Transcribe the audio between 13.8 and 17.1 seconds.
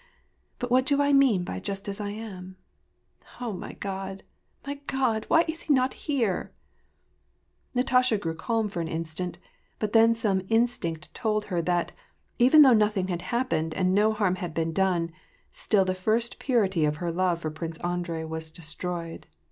no harm had been done, still the fii'st purity of